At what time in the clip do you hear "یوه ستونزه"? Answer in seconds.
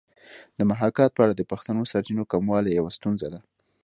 2.79-3.27